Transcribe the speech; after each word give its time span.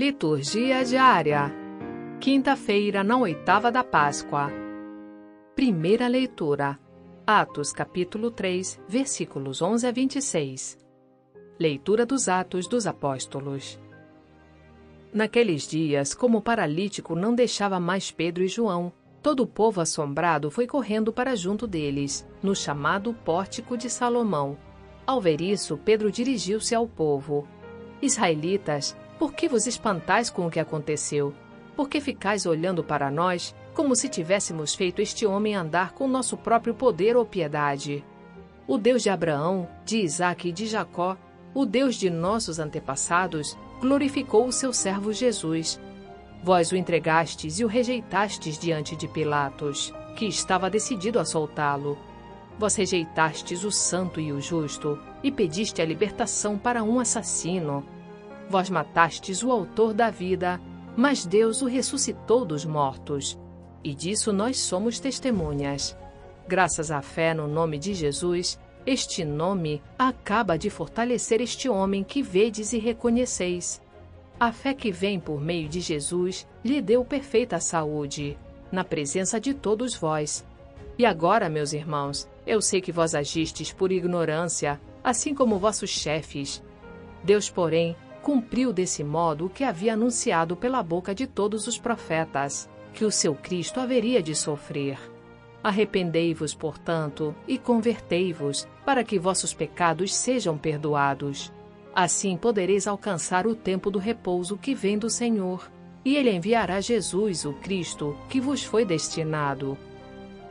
Liturgia 0.00 0.82
diária. 0.82 1.52
Quinta-feira, 2.18 3.04
na 3.04 3.18
oitava 3.18 3.70
da 3.70 3.84
Páscoa. 3.84 4.50
Primeira 5.54 6.08
leitura. 6.08 6.80
Atos, 7.26 7.70
capítulo 7.70 8.30
3, 8.30 8.80
versículos 8.88 9.60
11 9.60 9.86
a 9.86 9.92
26. 9.92 10.78
Leitura 11.58 12.06
dos 12.06 12.30
Atos 12.30 12.66
dos 12.66 12.86
Apóstolos. 12.86 13.78
Naqueles 15.12 15.68
dias, 15.68 16.14
como 16.14 16.38
o 16.38 16.42
paralítico 16.42 17.14
não 17.14 17.34
deixava 17.34 17.78
mais 17.78 18.10
Pedro 18.10 18.42
e 18.42 18.48
João, 18.48 18.90
todo 19.22 19.42
o 19.42 19.46
povo 19.46 19.82
assombrado 19.82 20.50
foi 20.50 20.66
correndo 20.66 21.12
para 21.12 21.36
junto 21.36 21.66
deles, 21.66 22.26
no 22.42 22.56
chamado 22.56 23.12
Pórtico 23.12 23.76
de 23.76 23.90
Salomão. 23.90 24.56
Ao 25.06 25.20
ver 25.20 25.42
isso, 25.42 25.76
Pedro 25.76 26.10
dirigiu-se 26.10 26.74
ao 26.74 26.88
povo. 26.88 27.46
Israelitas, 28.00 28.96
por 29.20 29.34
que 29.34 29.50
vos 29.50 29.66
espantais 29.66 30.30
com 30.30 30.46
o 30.46 30.50
que 30.50 30.58
aconteceu? 30.58 31.34
Por 31.76 31.90
que 31.90 32.00
ficais 32.00 32.46
olhando 32.46 32.82
para 32.82 33.10
nós, 33.10 33.54
como 33.74 33.94
se 33.94 34.08
tivéssemos 34.08 34.74
feito 34.74 35.02
este 35.02 35.26
homem 35.26 35.54
andar 35.54 35.92
com 35.92 36.08
nosso 36.08 36.38
próprio 36.38 36.72
poder 36.72 37.18
ou 37.18 37.26
piedade? 37.26 38.02
O 38.66 38.78
Deus 38.78 39.02
de 39.02 39.10
Abraão, 39.10 39.68
de 39.84 39.98
Isaque 39.98 40.48
e 40.48 40.52
de 40.52 40.64
Jacó, 40.66 41.18
o 41.52 41.66
Deus 41.66 41.96
de 41.96 42.08
nossos 42.08 42.58
antepassados, 42.58 43.58
glorificou 43.78 44.46
o 44.46 44.52
seu 44.52 44.72
servo 44.72 45.12
Jesus. 45.12 45.78
Vós 46.42 46.72
o 46.72 46.76
entregastes 46.76 47.60
e 47.60 47.64
o 47.64 47.68
rejeitastes 47.68 48.58
diante 48.58 48.96
de 48.96 49.06
Pilatos, 49.06 49.92
que 50.16 50.24
estava 50.24 50.70
decidido 50.70 51.18
a 51.18 51.26
soltá-lo. 51.26 51.98
Vós 52.58 52.74
rejeitastes 52.74 53.64
o 53.64 53.70
santo 53.70 54.18
e 54.18 54.32
o 54.32 54.40
justo, 54.40 54.98
e 55.22 55.30
pediste 55.30 55.82
a 55.82 55.84
libertação 55.84 56.56
para 56.56 56.82
um 56.82 56.98
assassino. 56.98 57.84
Vós 58.50 58.68
matastes 58.68 59.44
o 59.44 59.52
autor 59.52 59.94
da 59.94 60.10
vida, 60.10 60.60
mas 60.96 61.24
Deus 61.24 61.62
o 61.62 61.66
ressuscitou 61.66 62.44
dos 62.44 62.64
mortos. 62.64 63.38
E 63.84 63.94
disso 63.94 64.32
nós 64.32 64.58
somos 64.58 64.98
testemunhas. 64.98 65.96
Graças 66.48 66.90
à 66.90 67.00
fé 67.00 67.32
no 67.32 67.46
nome 67.46 67.78
de 67.78 67.94
Jesus, 67.94 68.58
este 68.84 69.24
nome 69.24 69.80
acaba 69.96 70.58
de 70.58 70.68
fortalecer 70.68 71.40
este 71.40 71.68
homem 71.68 72.02
que 72.02 72.22
vedes 72.22 72.72
e 72.72 72.78
reconheceis. 72.80 73.80
A 74.38 74.50
fé 74.50 74.74
que 74.74 74.90
vem 74.90 75.20
por 75.20 75.40
meio 75.40 75.68
de 75.68 75.78
Jesus 75.78 76.44
lhe 76.64 76.82
deu 76.82 77.04
perfeita 77.04 77.60
saúde, 77.60 78.36
na 78.72 78.82
presença 78.82 79.40
de 79.40 79.54
todos 79.54 79.94
vós. 79.94 80.44
E 80.98 81.06
agora, 81.06 81.48
meus 81.48 81.72
irmãos, 81.72 82.28
eu 82.44 82.60
sei 82.60 82.80
que 82.80 82.90
vós 82.90 83.14
agistes 83.14 83.72
por 83.72 83.92
ignorância, 83.92 84.80
assim 85.04 85.36
como 85.36 85.56
vossos 85.56 85.90
chefes. 85.90 86.60
Deus, 87.22 87.48
porém, 87.48 87.94
cumpriu 88.22 88.72
desse 88.72 89.02
modo 89.02 89.46
o 89.46 89.50
que 89.50 89.64
havia 89.64 89.94
anunciado 89.94 90.56
pela 90.56 90.82
boca 90.82 91.14
de 91.14 91.26
todos 91.26 91.66
os 91.66 91.78
profetas, 91.78 92.68
que 92.92 93.04
o 93.04 93.10
seu 93.10 93.34
Cristo 93.34 93.80
haveria 93.80 94.22
de 94.22 94.34
sofrer. 94.34 94.98
Arrependei-vos, 95.62 96.54
portanto, 96.54 97.34
e 97.46 97.58
convertei-vos, 97.58 98.66
para 98.84 99.04
que 99.04 99.18
vossos 99.18 99.52
pecados 99.52 100.14
sejam 100.14 100.56
perdoados. 100.56 101.52
Assim 101.94 102.36
podereis 102.36 102.86
alcançar 102.86 103.46
o 103.46 103.54
tempo 103.54 103.90
do 103.90 103.98
repouso 103.98 104.56
que 104.56 104.74
vem 104.74 104.96
do 104.96 105.10
Senhor, 105.10 105.70
e 106.04 106.16
ele 106.16 106.30
enviará 106.30 106.80
Jesus, 106.80 107.44
o 107.44 107.52
Cristo, 107.54 108.16
que 108.28 108.40
vos 108.40 108.64
foi 108.64 108.84
destinado. 108.84 109.76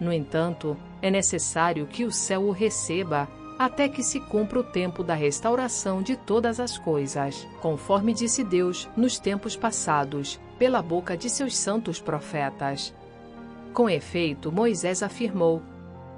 No 0.00 0.12
entanto, 0.12 0.76
é 1.02 1.10
necessário 1.10 1.86
que 1.86 2.04
o 2.04 2.10
céu 2.10 2.44
o 2.44 2.50
receba 2.50 3.28
até 3.58 3.88
que 3.88 4.02
se 4.02 4.18
cumpra 4.18 4.58
o 4.58 4.64
tempo 4.64 5.02
da 5.02 5.14
restauração 5.14 6.02
de 6.02 6.16
todas 6.16 6.58
as 6.58 6.76
coisas, 6.76 7.46
conforme 7.60 8.12
disse 8.12 8.42
Deus 8.42 8.88
nos 8.96 9.18
tempos 9.18 9.56
passados, 9.56 10.40
pela 10.58 10.82
boca 10.82 11.16
de 11.16 11.28
seus 11.28 11.56
santos 11.56 12.00
profetas. 12.00 12.94
Com 13.72 13.88
efeito, 13.88 14.52
Moisés 14.52 15.02
afirmou: 15.02 15.62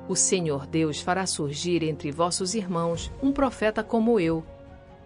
O 0.09 0.15
Senhor 0.15 0.67
Deus 0.67 1.01
fará 1.01 1.27
surgir 1.27 1.83
entre 1.83 2.11
vossos 2.11 2.55
irmãos 2.55 3.11
um 3.23 3.33
profeta 3.33 3.83
como 3.83 4.21
eu. 4.21 4.45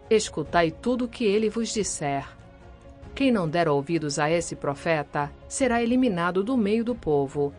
Escutai 0.09 0.71
tudo 0.71 1.05
o 1.05 1.09
que 1.09 1.25
ele 1.25 1.49
vos 1.49 1.73
disser. 1.73 2.27
Quem 3.15 3.31
não 3.31 3.49
der 3.49 3.69
ouvidos 3.69 4.19
a 4.19 4.31
esse 4.31 4.57
profeta 4.57 5.31
será 5.49 5.83
eliminado 5.83 6.43
do 6.43 6.57
meio 6.57 6.85
do 6.85 6.95
povo, 6.95 7.53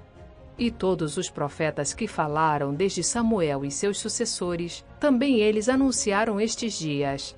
e 0.61 0.69
todos 0.69 1.17
os 1.17 1.27
profetas 1.27 1.91
que 1.91 2.05
falaram 2.05 2.71
desde 2.71 3.03
Samuel 3.03 3.65
e 3.65 3.71
seus 3.71 3.97
sucessores, 3.97 4.85
também 4.99 5.39
eles 5.39 5.67
anunciaram 5.67 6.39
estes 6.39 6.77
dias. 6.77 7.35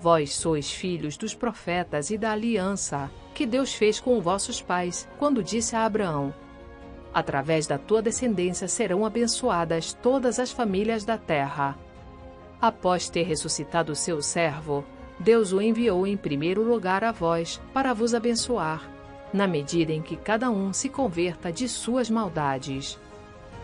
Vós 0.00 0.32
sois 0.32 0.70
filhos 0.70 1.16
dos 1.16 1.34
profetas 1.34 2.10
e 2.10 2.16
da 2.16 2.30
aliança 2.30 3.10
que 3.34 3.44
Deus 3.44 3.74
fez 3.74 3.98
com 3.98 4.20
vossos 4.20 4.62
pais, 4.62 5.08
quando 5.18 5.42
disse 5.42 5.74
a 5.74 5.84
Abraão: 5.84 6.32
Através 7.12 7.66
da 7.66 7.76
tua 7.76 8.00
descendência 8.00 8.68
serão 8.68 9.04
abençoadas 9.04 9.92
todas 9.92 10.38
as 10.38 10.52
famílias 10.52 11.04
da 11.04 11.18
terra. 11.18 11.76
Após 12.60 13.08
ter 13.08 13.24
ressuscitado 13.24 13.96
seu 13.96 14.22
servo, 14.22 14.84
Deus 15.18 15.52
o 15.52 15.60
enviou 15.60 16.06
em 16.06 16.16
primeiro 16.16 16.62
lugar 16.62 17.02
a 17.02 17.10
vós 17.10 17.60
para 17.74 17.92
vos 17.92 18.14
abençoar 18.14 18.99
na 19.32 19.46
medida 19.46 19.92
em 19.92 20.02
que 20.02 20.16
cada 20.16 20.50
um 20.50 20.72
se 20.72 20.88
converta 20.88 21.52
de 21.52 21.68
suas 21.68 22.10
maldades. 22.10 22.98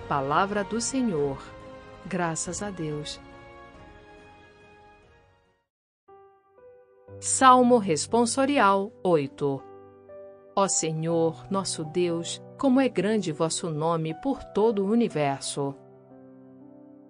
Palavra 0.08 0.62
do 0.62 0.80
Senhor. 0.80 1.38
Graças 2.06 2.62
a 2.62 2.70
Deus. 2.70 3.20
Salmo 7.18 7.78
Responsorial 7.78 8.92
8 9.02 9.62
Ó 10.54 10.68
Senhor, 10.68 11.46
nosso 11.50 11.84
Deus, 11.84 12.42
como 12.58 12.80
é 12.80 12.88
grande 12.88 13.32
vosso 13.32 13.68
nome 13.68 14.14
por 14.22 14.42
todo 14.42 14.84
o 14.84 14.90
universo. 14.90 15.74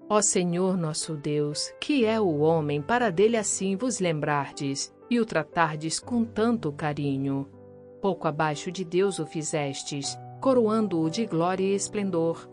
Ó 0.09 0.23
Senhor 0.23 0.77
nosso 0.77 1.17
Deus, 1.17 1.73
que 1.81 2.05
é 2.05 2.21
o 2.21 2.39
homem 2.39 2.81
para 2.81 3.11
dele 3.11 3.37
assim 3.37 3.77
vos 3.77 4.01
lembrardes 4.01 4.95
e 5.11 5.21
o 5.21 5.27
tratardes 5.27 6.01
com 6.01 6.25
tanto 6.25 6.73
carinho. 6.73 7.49
Pouco 8.07 8.29
abaixo 8.29 8.71
de 8.71 8.85
Deus 8.85 9.19
o 9.19 9.27
fizestes, 9.27 10.17
coroando-o 10.41 11.11
de 11.11 11.27
glória 11.27 11.65
e 11.65 11.75
esplendor. 11.75 12.49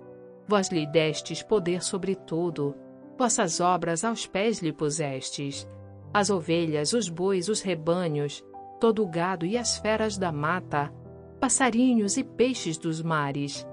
Vós 0.47 0.69
lhe 0.69 0.83
destes 0.87 1.43
poder 1.43 1.83
sobre 1.83 2.15
tudo, 2.15 2.73
vossas 3.15 3.59
obras 3.59 4.03
aos 4.03 4.25
pés 4.25 4.63
lhe 4.63 4.73
pusestes. 4.73 5.69
As 6.11 6.31
ovelhas, 6.31 6.91
os 6.91 7.07
bois, 7.07 7.49
os 7.49 7.61
rebanhos, 7.61 8.43
todo 8.79 9.03
o 9.03 9.07
gado 9.07 9.45
e 9.45 9.55
as 9.55 9.77
feras 9.77 10.17
da 10.17 10.31
mata, 10.31 10.91
passarinhos 11.39 12.17
e 12.17 12.23
peixes 12.23 12.75
dos 12.75 13.03
mares, 13.03 13.63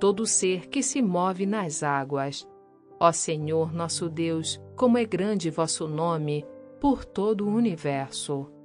todo 0.00 0.26
ser 0.26 0.68
que 0.68 0.82
se 0.82 1.00
move 1.00 1.46
nas 1.46 1.84
águas. 1.84 2.48
Ó 2.98 3.12
Senhor 3.12 3.72
nosso 3.72 4.08
Deus, 4.08 4.60
como 4.74 4.98
é 4.98 5.04
grande 5.04 5.50
vosso 5.50 5.86
nome 5.86 6.44
por 6.80 7.04
todo 7.04 7.46
o 7.46 7.54
universo. 7.54 8.57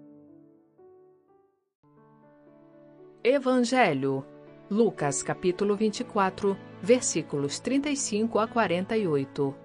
Evangelho. 3.26 4.26
Lucas 4.70 5.24
capítulo 5.24 5.78
24, 5.78 6.58
versículos 6.82 7.58
35 7.58 8.38
a 8.38 8.46
48. 8.50 9.56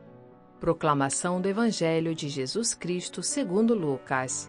Proclamação 0.60 1.41
do 1.41 1.48
Evangelho 1.48 2.14
de 2.14 2.28
Jesus 2.28 2.72
Cristo 2.72 3.20
segundo 3.20 3.74
Lucas. 3.74 4.48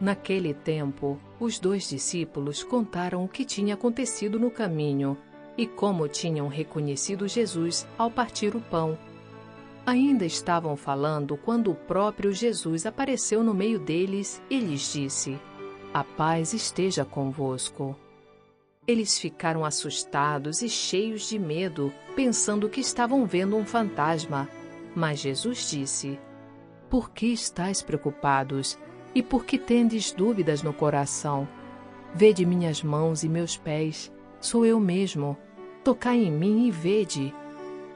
Naquele 0.00 0.52
tempo, 0.52 1.16
os 1.38 1.60
dois 1.60 1.88
discípulos 1.88 2.64
contaram 2.64 3.24
o 3.24 3.28
que 3.28 3.44
tinha 3.44 3.74
acontecido 3.74 4.36
no 4.36 4.50
caminho 4.50 5.16
e 5.56 5.64
como 5.64 6.08
tinham 6.08 6.48
reconhecido 6.48 7.28
Jesus 7.28 7.86
ao 7.96 8.10
partir 8.10 8.56
o 8.56 8.60
pão. 8.60 8.98
Ainda 9.86 10.26
estavam 10.26 10.74
falando 10.74 11.36
quando 11.36 11.70
o 11.70 11.76
próprio 11.76 12.32
Jesus 12.32 12.84
apareceu 12.84 13.44
no 13.44 13.54
meio 13.54 13.78
deles 13.78 14.42
e 14.50 14.58
lhes 14.58 14.92
disse: 14.92 15.38
A 15.92 16.02
paz 16.02 16.52
esteja 16.52 17.04
convosco. 17.04 17.96
Eles 18.86 19.18
ficaram 19.18 19.64
assustados 19.64 20.60
e 20.60 20.68
cheios 20.68 21.28
de 21.28 21.38
medo, 21.38 21.92
pensando 22.14 22.68
que 22.68 22.80
estavam 22.80 23.24
vendo 23.24 23.56
um 23.56 23.64
fantasma. 23.64 24.48
Mas 24.94 25.20
Jesus 25.20 25.70
disse: 25.70 26.18
Por 26.90 27.10
que 27.10 27.26
estáis 27.26 27.82
preocupados? 27.82 28.78
E 29.14 29.22
por 29.22 29.44
que 29.44 29.58
tendes 29.58 30.12
dúvidas 30.12 30.62
no 30.62 30.72
coração? 30.72 31.48
Vede 32.14 32.44
minhas 32.44 32.82
mãos 32.82 33.24
e 33.24 33.28
meus 33.28 33.56
pés, 33.56 34.12
sou 34.40 34.66
eu 34.66 34.78
mesmo. 34.78 35.36
Tocai 35.82 36.18
em 36.18 36.30
mim 36.30 36.66
e 36.66 36.70
vede. 36.70 37.34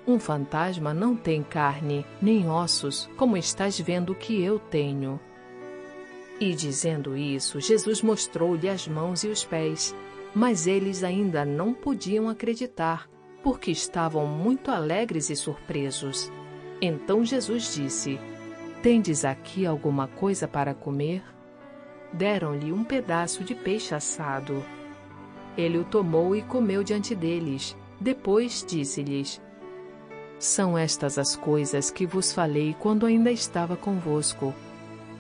Um 0.07 0.19
fantasma 0.19 0.95
não 0.95 1.15
tem 1.15 1.43
carne, 1.43 2.07
nem 2.21 2.49
ossos, 2.49 3.11
como 3.17 3.37
estás 3.37 3.79
vendo 3.79 4.15
que 4.15 4.43
eu 4.43 4.59
tenho. 4.59 5.21
E 6.41 6.55
dizendo 6.55 7.17
isso, 7.17 7.61
Jesus 7.61 8.01
mostrou-lhe 8.01 8.69
as 8.69 8.89
mãos 8.89 9.23
e 9.23 9.29
os 9.29 9.45
pés. 9.45 9.95
Mas 10.35 10.67
eles 10.67 11.03
ainda 11.03 11.45
não 11.45 11.73
podiam 11.73 12.29
acreditar, 12.29 13.09
porque 13.43 13.71
estavam 13.71 14.27
muito 14.27 14.71
alegres 14.71 15.31
e 15.31 15.37
surpresos. 15.37 16.31
Então 16.81 17.25
Jesus 17.25 17.75
disse: 17.75 18.21
Tendes 18.83 19.25
aqui 19.25 19.67
alguma 19.67 20.07
coisa 20.07 20.47
para 20.47 20.75
comer? 20.75 21.23
deram-lhe 22.13 22.73
um 22.73 22.85
pedaço 22.85 23.45
de 23.45 23.55
peixe 23.55 23.95
assado. 23.95 24.65
Ele 25.57 25.79
o 25.79 25.85
tomou 25.85 26.35
e 26.37 26.43
comeu 26.43 26.83
diante 26.83 27.15
deles. 27.15 27.77
Depois 28.01 28.65
disse-lhes: 28.67 29.41
São 30.39 30.79
estas 30.79 31.19
as 31.19 31.35
coisas 31.35 31.91
que 31.91 32.07
vos 32.07 32.33
falei 32.33 32.75
quando 32.79 33.07
ainda 33.07 33.31
estava 33.31 33.77
convosco. 33.77 34.55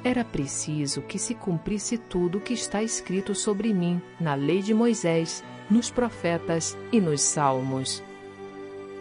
Era 0.04 0.24
preciso 0.24 1.02
que 1.02 1.18
se 1.18 1.34
cumprisse 1.34 1.98
tudo 1.98 2.38
o 2.38 2.40
que 2.40 2.54
está 2.54 2.82
escrito 2.82 3.34
sobre 3.34 3.74
mim 3.74 4.00
na 4.20 4.34
lei 4.34 4.62
de 4.62 4.72
Moisés, 4.72 5.42
nos 5.68 5.90
profetas 5.90 6.76
e 6.92 7.00
nos 7.00 7.20
salmos. 7.20 8.02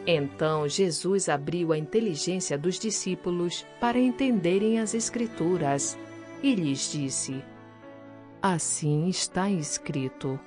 Então 0.05 0.67
Jesus 0.67 1.29
abriu 1.29 1.71
a 1.71 1.77
inteligência 1.77 2.57
dos 2.57 2.79
discípulos 2.79 3.65
para 3.79 3.99
entenderem 3.99 4.79
as 4.79 4.93
Escrituras 4.93 5.97
e 6.41 6.55
lhes 6.55 6.91
disse: 6.91 7.43
Assim 8.41 9.07
está 9.07 9.49
escrito: 9.49 10.39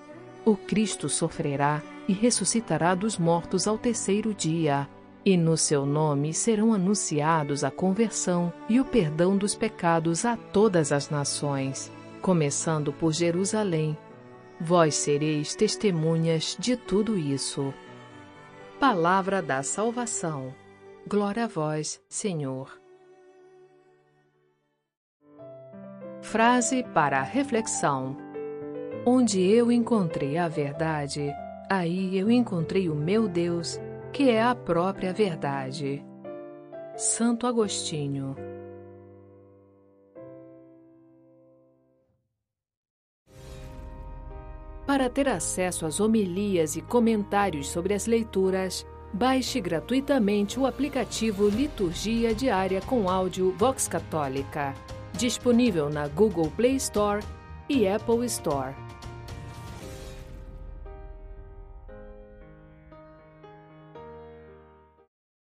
O 0.44 0.56
Cristo 0.56 1.08
sofrerá 1.08 1.82
e 2.08 2.12
ressuscitará 2.12 2.94
dos 2.94 3.18
mortos 3.18 3.68
ao 3.68 3.78
terceiro 3.78 4.34
dia, 4.34 4.88
e 5.24 5.36
no 5.36 5.56
seu 5.56 5.84
nome 5.84 6.32
serão 6.32 6.72
anunciados 6.72 7.62
a 7.62 7.70
conversão 7.70 8.52
e 8.68 8.80
o 8.80 8.84
perdão 8.84 9.36
dos 9.36 9.54
pecados 9.54 10.24
a 10.24 10.36
todas 10.36 10.92
as 10.92 11.10
nações, 11.10 11.92
começando 12.22 12.92
por 12.92 13.12
Jerusalém. 13.12 13.96
Vós 14.60 14.94
sereis 14.94 15.54
testemunhas 15.54 16.56
de 16.58 16.76
tudo 16.76 17.18
isso. 17.18 17.72
Palavra 18.78 19.42
da 19.42 19.62
salvação. 19.62 20.54
Glória 21.06 21.44
a 21.44 21.48
vós, 21.48 22.00
Senhor. 22.08 22.78
Frase 26.22 26.82
para 26.94 27.22
reflexão: 27.22 28.16
Onde 29.04 29.40
eu 29.40 29.72
encontrei 29.72 30.36
a 30.36 30.46
verdade, 30.46 31.32
aí 31.68 32.16
eu 32.16 32.30
encontrei 32.30 32.88
o 32.88 32.94
meu 32.94 33.26
Deus, 33.26 33.80
que 34.12 34.30
é 34.30 34.42
a 34.42 34.54
própria 34.54 35.12
verdade. 35.12 36.04
Santo 36.96 37.46
Agostinho 37.46 38.36
Para 44.86 45.08
ter 45.08 45.28
acesso 45.28 45.86
às 45.86 46.00
homilias 46.00 46.74
e 46.74 46.82
comentários 46.82 47.68
sobre 47.68 47.94
as 47.94 48.06
leituras, 48.06 48.84
baixe 49.12 49.60
gratuitamente 49.60 50.58
o 50.58 50.66
aplicativo 50.66 51.48
Liturgia 51.48 52.34
Diária 52.34 52.80
com 52.80 53.08
áudio 53.08 53.54
Vox 53.56 53.86
Católica, 53.86 54.74
disponível 55.12 55.88
na 55.88 56.08
Google 56.08 56.50
Play 56.56 56.74
Store 56.74 57.24
e 57.68 57.86
Apple 57.86 58.26
Store. 58.26 58.74